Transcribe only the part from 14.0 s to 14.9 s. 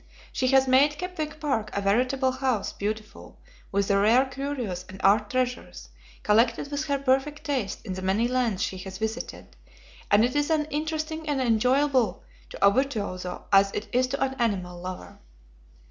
to an animal